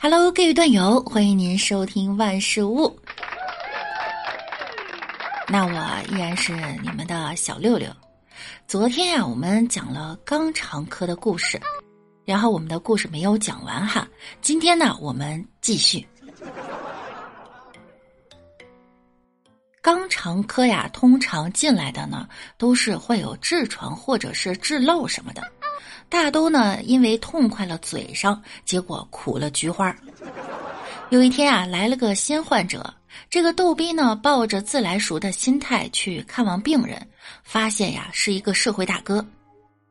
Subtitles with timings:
[0.00, 2.96] Hello，各位段友，欢迎您收听万事屋。
[5.48, 7.90] 那我依然是你们的小六六。
[8.68, 11.60] 昨天呀，我们讲了肛肠科的故事，
[12.24, 14.06] 然后我们的故事没有讲完哈。
[14.40, 16.06] 今天呢，我们继续。
[19.82, 25.42] 肛肠科呀，通常进来的呢，都是会有痔疮或者是痔漏什么的。
[26.08, 29.94] 大都呢，因为痛快了嘴上，结果苦了菊花。
[31.10, 32.94] 有一天啊，来了个新患者，
[33.30, 37.06] 这个逗逼呢，抱着自来熟的心态去看望病人，
[37.42, 39.24] 发现呀，是一个社会大哥。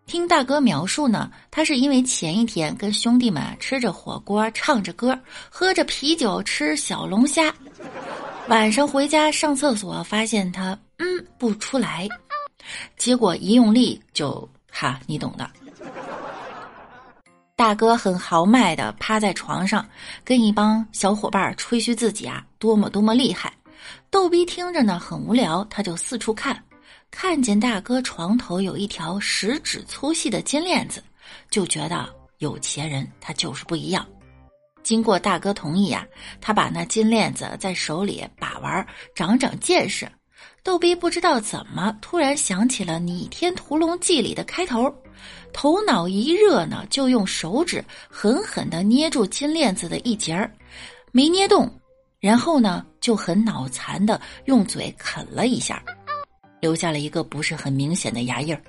[0.05, 5.19] 听大哥描述呢，他是因为前一天跟兄弟们吃着火锅，唱着歌，
[5.49, 7.53] 喝着啤酒，吃小龙虾，
[8.47, 12.08] 晚上回家上厕所，发现他嗯不出来，
[12.95, 15.49] 结果一用力就哈，你懂的。
[17.57, 19.84] 大哥很豪迈的趴在床上，
[20.23, 23.52] 跟一帮小伙伴吹嘘自己啊多么多么厉害。
[24.11, 26.63] 逗逼听着呢很无聊，他就四处看，
[27.09, 31.03] 看见大哥床头有一条食指粗细的金链子，
[31.50, 34.05] 就觉得有钱人他就是不一样。
[34.83, 36.05] 经过大哥同意啊，
[36.39, 38.85] 他把那金链子在手里把玩，
[39.16, 40.08] 长长见识。
[40.61, 44.94] 逗逼不知道怎么突然想起了《倚天屠龙记》里的开头。
[45.53, 50.51] 头脑一热呢，就用手指狠狠的捏住金链子的一节儿，
[51.11, 51.69] 没捏动，
[52.19, 55.81] 然后呢就很脑残的用嘴啃了一下，
[56.59, 58.61] 留下了一个不是很明显的牙印儿。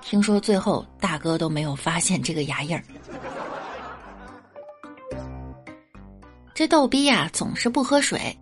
[0.00, 2.82] 听说最后大哥都没有发现这个牙印儿。
[6.54, 8.34] 这逗逼呀总是不喝水，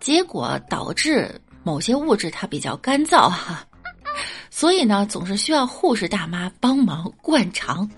[0.00, 3.66] 结果导致某些物质它比较干燥哈。
[4.50, 7.88] 所以呢，总是需要护士大妈帮忙灌肠。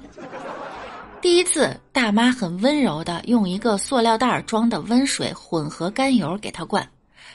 [1.21, 6.89] 第一次，大妈很温柔的用一个塑料袋装的温水混合甘油给他灌，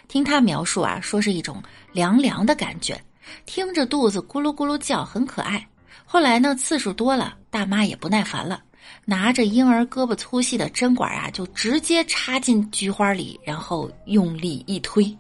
[0.07, 2.99] 听他描述啊，说是一种凉凉的感觉，
[3.45, 5.65] 听着肚子咕噜咕噜叫，很可爱。
[6.03, 8.59] 后来呢，次数多了，大妈也不耐烦了，
[9.05, 15.15] 拿着婴儿胳膊粗细的针管啊，就直接插进菊花里，然后用力一推。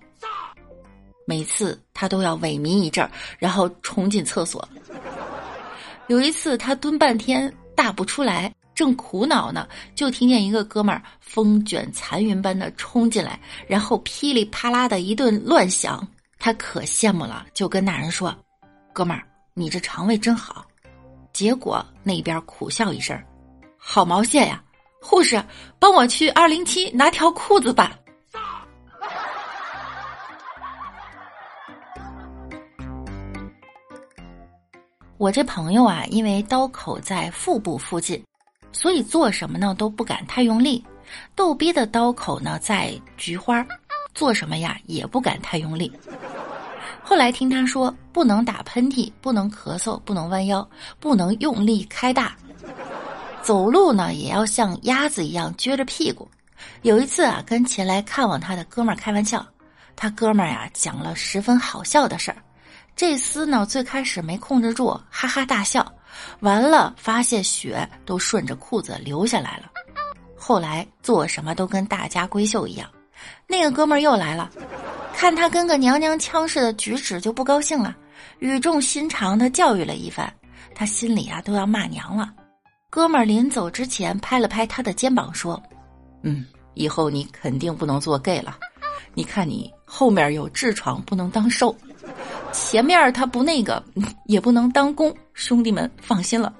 [1.25, 4.67] 每次他都要萎靡一阵儿，然后冲进厕所。
[6.07, 16.07] 有一次他蹲半天大不出来，正苦恼呢，就听见一个哥们儿风卷残云般的冲进来，然后噼里啪啦的一顿乱响。
[16.37, 18.35] 他可羡慕了，就跟那人说
[18.93, 19.23] ：“哥们儿，
[19.55, 20.63] 你这肠胃真好。”
[21.33, 23.19] 结果那边苦笑一声
[23.79, 24.61] ：“好毛线呀！
[25.01, 25.43] 护士，
[25.79, 27.97] 帮我去二零七拿条裤子吧。”
[35.17, 38.21] 我这朋友啊，因为刀口在腹部附近，
[38.73, 40.83] 所以做什么呢都不敢太用力。
[41.35, 43.65] 逗逼的刀口呢在菊花，
[44.13, 45.89] 做什么呀也不敢太用力。
[47.01, 50.67] 后来听他说，不能打喷嚏，不能咳嗽，不能弯腰，
[50.99, 52.35] 不能用力开大，
[53.41, 56.27] 走路呢也要像鸭子一样撅着屁股。
[56.81, 59.45] 有一次啊，跟前来看望他的哥们儿开玩笑，
[59.95, 62.37] 他哥们儿呀讲了十分好笑的事儿。
[62.95, 65.85] 这厮呢，最开始没控制住，哈哈大笑，
[66.39, 69.69] 完了发现血都顺着裤子流下来了。
[70.37, 72.89] 后来做什么都跟大家闺秀一样。
[73.47, 74.49] 那个哥们儿又来了，
[75.13, 77.95] 看他跟个娘娘腔似的举止就不高兴了，
[78.39, 80.31] 语重心长的教育了一番，
[80.73, 82.31] 他心里啊都要骂娘了。
[82.89, 85.61] 哥们儿临走之前拍了拍他的肩膀说
[86.23, 86.45] ：“嗯，
[86.75, 88.57] 以后你肯定不能做 gay 了，
[89.13, 91.75] 你看你后面有痔疮，不能当受。”
[92.55, 93.83] 前面他不那个，
[94.25, 96.53] 也不能当公，兄弟们放心了。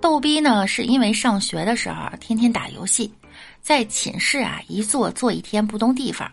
[0.00, 3.12] 逗逼呢，是因为上学的时候天天打游戏，
[3.60, 6.30] 在寝室啊一坐坐一天不动地方，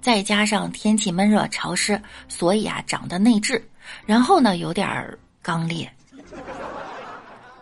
[0.00, 3.60] 再加上天气闷热潮湿，所以啊长得内痔，
[4.06, 5.90] 然后呢有点刚烈。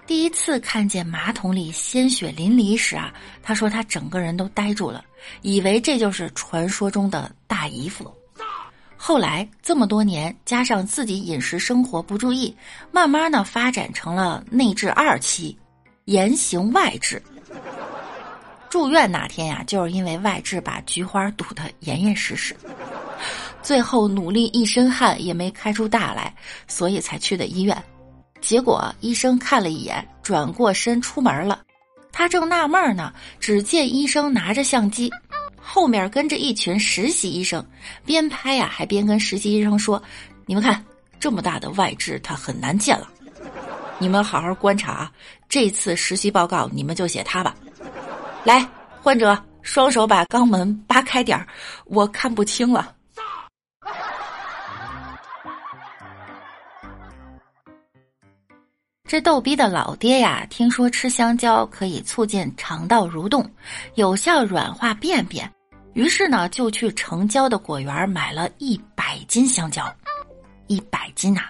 [0.06, 3.12] 第一次看见马桶里鲜血淋漓时啊，
[3.42, 5.04] 他说他整个人都呆住了，
[5.42, 8.10] 以为这就是传说中的大姨夫。
[8.96, 12.54] 后来这么多年，加上自己饮食生活不注意，
[12.92, 15.56] 慢慢呢发展成了内痔二期，
[16.04, 17.20] 严行外痔。
[18.70, 22.54] 住院那天呀，就是因为外痔把菊花堵得严严实实，
[23.60, 26.32] 最后努力一身汗也没开出大来，
[26.68, 27.76] 所以才去的医院。
[28.46, 31.62] 结果医生看了一眼，转过身出门了。
[32.12, 35.10] 他正纳闷呢，只见医生拿着相机，
[35.60, 37.66] 后面跟着一群实习医生，
[38.04, 40.00] 边拍呀还边跟实习医生说
[40.46, 40.80] ：“你们看，
[41.18, 43.08] 这么大的外痔他很难见了。
[43.98, 45.12] 你们好好观察啊，
[45.48, 47.52] 这次实习报告你们就写他吧。
[48.44, 48.64] 来，
[49.02, 51.48] 患者双手把肛门扒开点儿，
[51.86, 52.92] 我看不清了。
[59.08, 63.48] 这逗逼的老爹呀，听说吃香蕉可以促进肠道蠕动，
[63.94, 65.48] 有效软化便便，
[65.92, 69.88] 于是呢就去城郊的果园买了一百斤香蕉，
[70.66, 71.42] 一百斤呐，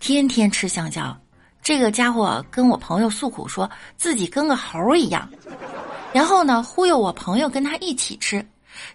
[0.00, 1.14] 天天吃香蕉。
[1.60, 5.28] 这个家伙跟我朋友诉苦，说自己跟个猴一样，
[6.14, 8.42] 然后呢忽悠我朋友跟他一起吃，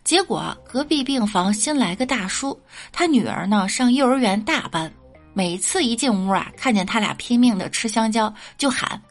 [0.04, 2.60] 结果隔壁病房新来个大叔，
[2.92, 4.92] 他女儿呢上幼儿园大班。
[5.34, 9.02] 每次一进屋啊，看见他俩拼命的吃香蕉，就喊：“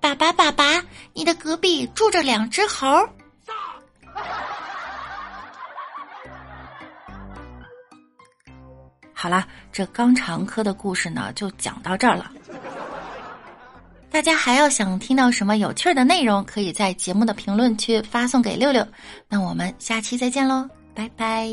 [0.00, 2.88] 爸爸，爸爸，你的隔壁住着两只猴。
[9.12, 12.32] ”好了，这肛肠科的故事呢，就讲到这儿了。
[14.10, 18.86] 大家还要想听到什么有趣的内容，可以在节目的评论区发送给六六。
[19.28, 21.46] 那我们下期再见喽，拜拜。